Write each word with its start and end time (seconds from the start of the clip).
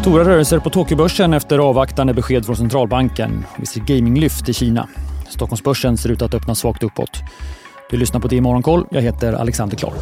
Stora 0.00 0.24
rörelser 0.24 0.58
på 0.58 0.70
Tokyobörsen 0.70 1.34
efter 1.34 1.58
avvaktande 1.58 2.14
besked 2.14 2.46
från 2.46 2.56
centralbanken. 2.56 3.46
Vi 3.58 3.66
ser 3.66 3.80
gaminglyft 3.80 4.48
i 4.48 4.52
Kina. 4.52 4.88
Stockholmsbörsen 5.28 5.96
ser 5.96 6.10
ut 6.10 6.22
att 6.22 6.34
öppna 6.34 6.54
svagt 6.54 6.82
uppåt. 6.82 7.20
Du 7.90 7.96
lyssnar 7.96 8.20
på 8.20 8.28
det 8.28 8.36
i 8.36 8.40
Morgonkoll. 8.40 8.86
Jag 8.90 9.02
heter 9.02 9.32
Alexander 9.32 9.76
Klar. 9.76 9.92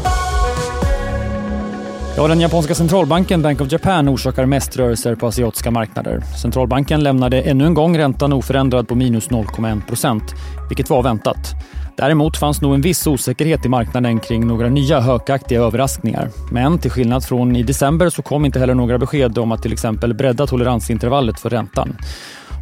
Ja, 2.19 2.28
den 2.28 2.40
japanska 2.40 2.74
centralbanken 2.74 3.42
Bank 3.42 3.60
of 3.60 3.72
Japan 3.72 4.08
orsakar 4.08 4.46
mest 4.46 4.76
rörelser 4.76 5.14
på 5.14 5.26
asiatiska 5.26 5.71
marknader. 5.71 6.21
Centralbanken 6.42 7.03
lämnade 7.03 7.40
ännu 7.42 7.67
en 7.67 7.74
gång 7.74 7.98
räntan 7.98 8.32
oförändrad 8.32 8.88
på 8.88 8.94
minus 8.94 9.28
0,1 9.28 9.87
procent, 9.87 10.22
vilket 10.68 10.90
var 10.90 11.03
väntat. 11.03 11.54
Däremot 11.96 12.36
fanns 12.36 12.60
nog 12.60 12.74
en 12.74 12.81
viss 12.81 13.06
osäkerhet 13.06 13.67
i 13.67 13.68
marknaden 13.68 14.21
kring 14.21 14.46
några 14.46 14.68
nya 14.68 15.00
hökaktiga 15.00 15.60
överraskningar. 15.60 16.28
Men 16.52 16.78
till 16.78 16.91
skillnad 16.91 17.24
från 17.24 17.56
i 17.56 17.62
december 17.62 18.10
så 18.10 18.23
kom 18.23 18.45
inte 18.45 18.59
heller 18.59 18.74
några 18.74 18.98
besked 18.98 19.38
om 19.38 19.52
att 19.52 19.62
till 19.62 19.73
exempel 19.73 20.14
bredda 20.14 20.46
toleransintervallet 20.46 21.40
för 21.40 21.50
räntan. 21.50 21.96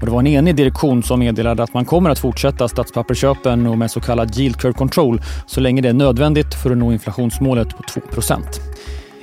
Och 0.00 0.06
det 0.06 0.12
var 0.12 0.20
en 0.20 0.27
enig 0.27 0.56
direktion 0.56 1.02
som 1.02 1.20
meddelade 1.20 1.62
att 1.62 1.75
man 1.75 1.84
kommer 1.84 2.11
att 2.11 2.19
fortsätta 2.19 2.69
statspappersköpen 2.69 3.66
och 3.66 3.78
med 3.78 3.91
så 3.91 4.00
kallad 4.00 4.38
yield 4.38 4.56
curve 4.56 4.75
control 4.75 5.20
så 5.47 5.61
länge 5.61 5.83
det 5.83 5.88
är 5.88 5.92
nödvändigt 5.92 6.55
för 6.55 6.70
att 6.70 6.78
nå 6.78 6.92
inflationsmålet 6.92 7.69
på 7.77 7.83
2 7.83 8.00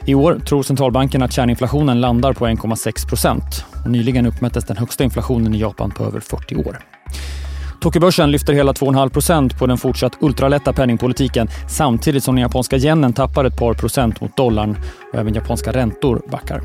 i 0.05 0.15
år 0.15 0.39
tror 0.45 0.63
centralbanken 0.63 1.23
att 1.23 1.33
kärninflationen 1.33 2.01
landar 2.01 2.33
på 2.33 2.47
1,6 2.47 3.07
procent. 3.07 3.65
Nyligen 3.87 4.25
uppmättes 4.25 4.65
den 4.65 4.77
högsta 4.77 5.03
inflationen 5.03 5.55
i 5.55 5.59
Japan 5.59 5.91
på 5.91 6.03
över 6.03 6.19
40 6.19 6.55
år. 6.55 6.79
Tokyobörsen 7.81 8.31
lyfter 8.31 8.53
hela 8.53 8.71
2,5 8.71 9.09
procent 9.09 9.59
på 9.59 9.67
den 9.67 9.77
fortsatt 9.77 10.17
ultralätta 10.19 10.73
penningpolitiken 10.73 11.47
samtidigt 11.69 12.23
som 12.23 12.35
den 12.35 12.41
japanska 12.41 12.77
yenen 12.77 13.13
tappar 13.13 13.45
ett 13.45 13.57
par 13.57 13.73
procent 13.73 14.21
mot 14.21 14.37
dollarn 14.37 14.77
och 15.13 15.19
även 15.19 15.33
japanska 15.33 15.71
räntor 15.71 16.21
backar. 16.31 16.61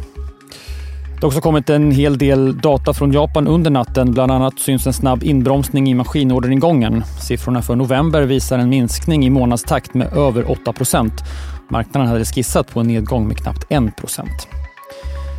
Det 1.21 1.25
har 1.27 1.29
också 1.29 1.41
kommit 1.41 1.71
en 1.71 1.91
hel 1.91 2.19
del 2.19 2.59
data 2.59 2.95
från 2.95 3.13
Japan 3.13 3.49
under 3.49 3.71
natten. 3.71 4.13
Bland 4.13 4.33
annat 4.33 4.59
syns 4.59 4.87
en 4.87 4.93
snabb 4.93 5.23
inbromsning 5.23 5.91
i 5.91 5.95
maskinorderingången. 5.95 7.05
Siffrorna 7.21 7.63
för 7.63 7.77
november 7.77 8.23
visar 8.23 8.59
en 8.59 8.69
minskning 8.69 9.27
i 9.27 9.31
månadstakt 9.31 9.95
med 9.95 10.13
över 10.13 10.51
8 10.51 10.73
procent 10.73 11.13
Marknaden 11.71 12.09
hade 12.09 12.25
skissat 12.25 12.71
på 12.71 12.81
en 12.81 12.87
nedgång 12.87 13.29
med 13.29 13.37
knappt 13.37 13.65
1% 13.71 14.27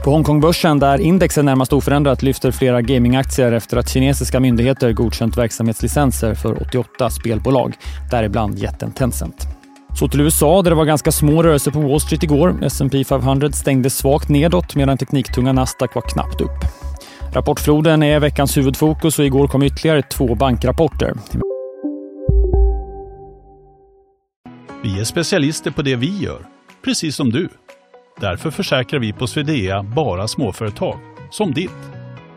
På 0.04 0.12
Hongkongbörsen, 0.12 0.80
där 0.80 1.02
index 1.02 1.38
är 1.38 1.44
närmast 1.44 1.74
oförändrat, 1.74 2.22
lyfter 2.22 2.52
flera 2.52 2.82
gamingaktier 2.82 3.52
efter 3.52 3.78
att 3.78 3.90
kinesiska 3.90 4.40
myndigheter 4.40 4.94
godkänt 4.94 5.38
verksamhetslicenser 5.38 6.36
för 6.36 6.62
88 6.62 7.10
spelbolag, 7.10 7.74
däribland 8.12 8.60
jätten 8.60 8.92
Tencent. 8.92 9.59
Så 9.94 10.08
till 10.08 10.22
USA 10.22 10.62
där 10.62 10.72
det 10.72 10.76
var 10.76 10.86
ganska 10.86 11.12
små 11.12 11.44
rörelser 11.44 11.72
på 11.72 11.80
Wall 11.80 12.02
Street 12.02 12.23
igår. 12.23 12.59
S&P 12.64 13.04
500 13.04 13.52
stängde 13.52 13.90
svagt 13.90 14.30
nedåt 14.30 14.76
medan 14.76 14.98
tekniktunga 14.98 15.54
Nasdaq 15.54 15.95
var 15.95 16.02
knappt 16.02 16.42
upp. 16.42 16.59
Rapportfloden 17.34 18.04
är 18.04 18.20
veckans 18.20 18.58
huvudfokus 18.58 19.20
och 19.20 19.26
igår 19.26 19.48
kom 19.48 19.64
ytterligare 19.64 20.02
två 20.02 20.36
bankrapporter. 20.36 21.14
Vi 24.84 25.00
är 25.00 25.04
specialister 25.04 25.72
på 25.72 25.82
det 25.82 25.95
vi 25.95 26.17
gör, 26.17 26.45
precis 26.86 27.16
som 27.16 27.30
du. 27.30 27.50
Därför 28.20 28.52
försäkrar 28.52 29.00
vi 29.00 29.14
på 29.14 29.28
Swedea 29.28 29.84
bara 29.84 30.28
småföretag, 30.28 31.00
som 31.32 31.54
ditt. 31.54 31.72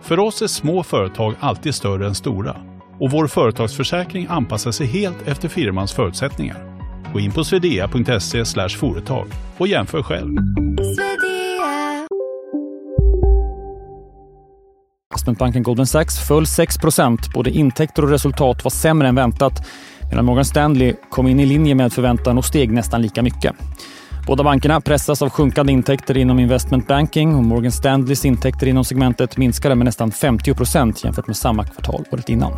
För 0.02 0.18
oss 0.18 0.42
är 0.42 0.46
små 0.46 0.82
företag 0.82 1.34
alltid 1.40 1.74
större 1.74 2.06
än 2.06 2.14
stora 2.14 2.56
och 3.00 3.10
vår 3.10 3.26
företagsförsäkring 3.26 4.26
anpassar 4.30 4.70
sig 4.70 4.86
helt 4.86 5.28
efter 5.28 5.48
firmans 5.48 5.92
förutsättningar. 5.92 6.71
Gå 7.12 7.20
in 7.20 7.32
på 7.32 7.44
swedea.se 7.44 8.44
företag 8.68 9.26
och 9.58 9.68
jämför 9.68 10.02
själv. 10.02 10.36
Investmentbanken 15.12 15.62
Goldman 15.62 15.86
Sachs 15.86 16.18
föll 16.28 16.44
6% 16.44 17.18
Både 17.34 17.50
intäkter 17.50 18.02
och 18.02 18.10
resultat 18.10 18.64
var 18.64 18.70
sämre 18.70 19.08
än 19.08 19.14
väntat 19.14 19.52
medan 20.10 20.24
Morgan 20.24 20.44
Stanley 20.44 20.94
kom 21.10 21.26
in 21.26 21.40
i 21.40 21.46
linje 21.46 21.74
med 21.74 21.92
förväntan 21.92 22.38
och 22.38 22.44
steg 22.44 22.72
nästan 22.72 23.02
lika 23.02 23.22
mycket. 23.22 23.54
Båda 24.26 24.44
bankerna 24.44 24.80
pressas 24.80 25.22
av 25.22 25.30
sjunkande 25.30 25.72
intäkter 25.72 26.16
inom 26.16 26.38
investment 26.38 26.88
banking 26.88 27.34
och 27.34 27.44
Morgan 27.44 27.72
Stanleys 27.72 28.24
intäkter 28.24 28.68
inom 28.68 28.84
segmentet 28.84 29.36
minskade 29.36 29.74
med 29.74 29.84
nästan 29.84 30.10
50% 30.10 31.04
jämfört 31.04 31.26
med 31.26 31.36
samma 31.36 31.64
kvartal 31.64 32.04
året 32.12 32.28
innan. 32.28 32.52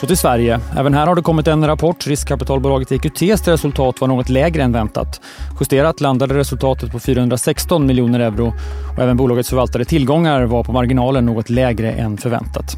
Så 0.00 0.06
till 0.06 0.16
Sverige. 0.16 0.60
Även 0.76 0.94
här 0.94 1.06
har 1.06 1.14
det 1.14 1.22
kommit 1.22 1.48
en 1.48 1.66
rapport. 1.66 2.06
Riskkapitalbolaget 2.06 2.92
EQTs 2.92 3.48
resultat 3.48 4.00
var 4.00 4.08
något 4.08 4.28
lägre 4.28 4.62
än 4.62 4.72
väntat. 4.72 5.20
Justerat 5.60 6.00
landade 6.00 6.34
resultatet 6.34 6.92
på 6.92 6.98
416 6.98 7.86
miljoner 7.86 8.20
euro 8.20 8.52
och 8.96 9.02
även 9.02 9.16
bolagets 9.16 9.48
förvaltade 9.48 9.84
tillgångar 9.84 10.42
var 10.42 10.64
på 10.64 10.72
marginalen 10.72 11.26
något 11.26 11.50
lägre 11.50 11.92
än 11.92 12.16
förväntat. 12.16 12.76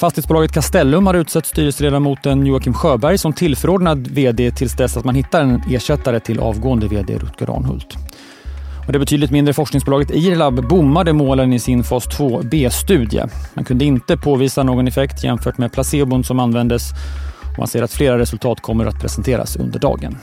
Fastighetsbolaget 0.00 0.52
Castellum 0.52 1.06
har 1.06 1.14
utsett 1.14 1.46
styrelseledamoten 1.46 2.46
Joakim 2.46 2.74
Sjöberg 2.74 3.18
som 3.18 3.32
tillförordnad 3.32 4.08
vd 4.08 4.50
tills 4.50 4.76
dess 4.76 4.96
att 4.96 5.04
man 5.04 5.14
hittar 5.14 5.42
en 5.42 5.62
ersättare 5.70 6.20
till 6.20 6.40
avgående 6.40 6.88
vd 6.88 7.14
Rutger 7.14 7.56
Arnhult. 7.56 7.96
Och 8.86 8.92
det 8.92 8.98
betydligt 8.98 9.30
mindre 9.30 9.54
forskningsbolaget 9.54 10.10
IRLAB 10.10 10.68
bommade 10.68 11.12
målen 11.12 11.52
i 11.52 11.58
sin 11.58 11.84
fas 11.84 12.08
2B-studie. 12.08 13.28
Man 13.54 13.64
kunde 13.64 13.84
inte 13.84 14.16
påvisa 14.16 14.62
någon 14.62 14.88
effekt 14.88 15.24
jämfört 15.24 15.58
med 15.58 15.72
placebon 15.72 16.24
som 16.24 16.40
användes 16.40 16.90
och 17.52 17.58
man 17.58 17.68
ser 17.68 17.82
att 17.82 17.92
flera 17.92 18.18
resultat 18.18 18.60
kommer 18.60 18.86
att 18.86 19.00
presenteras 19.00 19.56
under 19.56 19.78
dagen. 19.78 20.18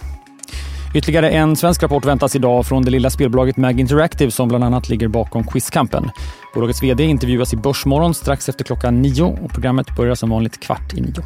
Ytterligare 0.94 1.30
en 1.30 1.56
svensk 1.56 1.84
rapport 1.84 2.06
väntas 2.06 2.36
idag 2.36 2.66
från 2.66 2.84
det 2.84 2.92
lilla 2.92 3.10
spelbolaget 3.10 3.58
Mag 3.58 3.80
Interactive 3.80 4.32
som 4.32 4.48
bland 4.48 4.64
annat 4.64 4.90
ligger 4.90 5.08
bakom 5.08 5.48
Quizkampen. 5.48 6.10
Bolagets 6.54 6.84
VD 6.84 7.04
intervjuas 7.04 7.54
i 7.54 7.58
Börsmorgon 7.58 8.14
strax 8.14 8.50
efter 8.50 8.64
klockan 8.64 9.02
nio 9.02 9.24
och 9.24 9.52
programmet 9.52 9.96
börjar 9.96 10.16
som 10.16 10.30
vanligt 10.30 10.60
kvart 10.60 10.94
i 10.94 11.02
nio. 11.02 11.24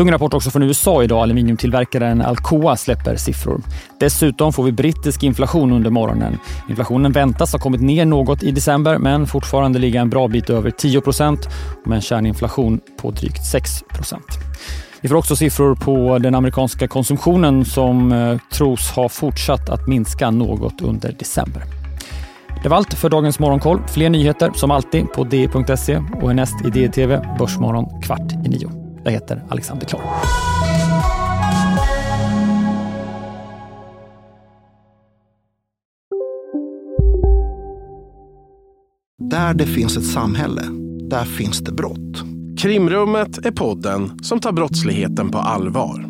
Tung 0.00 0.10
rapport 0.10 0.34
också 0.34 0.50
från 0.50 0.62
USA 0.62 1.02
idag. 1.02 1.22
Aluminiumtillverkaren 1.22 2.22
Alcoa 2.22 2.76
släpper 2.76 3.16
siffror. 3.16 3.60
Dessutom 3.98 4.52
får 4.52 4.64
vi 4.64 4.72
brittisk 4.72 5.22
inflation 5.22 5.72
under 5.72 5.90
morgonen. 5.90 6.38
Inflationen 6.68 7.12
väntas 7.12 7.52
ha 7.52 7.58
kommit 7.58 7.80
ner 7.80 8.04
något 8.04 8.42
i 8.42 8.50
december 8.50 8.98
men 8.98 9.26
fortfarande 9.26 9.78
ligga 9.78 10.00
en 10.00 10.10
bra 10.10 10.28
bit 10.28 10.50
över 10.50 10.70
10 10.70 11.00
procent 11.00 11.48
med 11.84 11.96
en 11.96 12.02
kärninflation 12.02 12.80
på 12.96 13.10
drygt 13.10 13.46
6 13.46 13.84
procent. 13.88 14.24
Vi 15.00 15.08
får 15.08 15.16
också 15.16 15.36
siffror 15.36 15.74
på 15.74 16.18
den 16.18 16.34
amerikanska 16.34 16.88
konsumtionen 16.88 17.64
som 17.64 18.12
eh, 18.12 18.38
tros 18.52 18.90
ha 18.90 19.08
fortsatt 19.08 19.68
att 19.68 19.88
minska 19.88 20.30
något 20.30 20.80
under 20.80 21.12
december. 21.18 21.62
Det 22.62 22.68
var 22.68 22.76
allt 22.76 22.94
för 22.94 23.08
dagens 23.08 23.38
Morgonkoll. 23.38 23.80
Fler 23.88 24.10
nyheter 24.10 24.50
som 24.54 24.70
alltid 24.70 25.12
på 25.12 25.24
di.se 25.24 25.96
och 25.96 26.28
härnäst 26.28 26.64
i 26.64 26.70
DTV 26.70 27.18
Börsmorgon 27.38 28.02
kvart 28.02 28.32
i 28.46 28.48
nio. 28.48 28.79
Jag 29.04 29.12
heter 29.12 29.42
Alexander 29.48 29.86
Klar. 29.86 30.02
Där 39.30 39.54
det 39.54 39.66
finns 39.66 39.96
ett 39.96 40.06
samhälle, 40.06 40.62
där 41.10 41.24
finns 41.24 41.58
det 41.58 41.72
brott. 41.72 42.24
Krimrummet 42.58 43.46
är 43.46 43.50
podden 43.50 44.18
som 44.22 44.40
tar 44.40 44.52
brottsligheten 44.52 45.30
på 45.30 45.38
allvar. 45.38 46.09